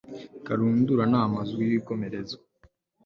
karundura 0.45 1.03
n'amazu 1.11 1.53
y'ibikomerezwa 1.61 2.43